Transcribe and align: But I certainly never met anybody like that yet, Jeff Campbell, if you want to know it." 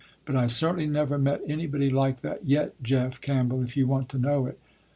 But 0.25 0.35
I 0.35 0.47
certainly 0.47 0.87
never 0.87 1.19
met 1.19 1.41
anybody 1.45 1.91
like 1.91 2.21
that 2.21 2.43
yet, 2.43 2.73
Jeff 2.81 3.21
Campbell, 3.21 3.61
if 3.61 3.77
you 3.77 3.85
want 3.85 4.09
to 4.09 4.17
know 4.17 4.47
it." 4.47 4.57